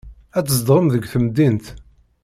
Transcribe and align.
Ad 0.37 0.45
tzedɣem 0.45 0.87
deg 0.89 1.03
temdint. 1.11 1.65